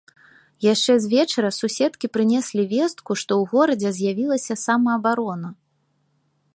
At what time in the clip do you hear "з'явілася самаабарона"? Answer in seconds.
3.99-5.49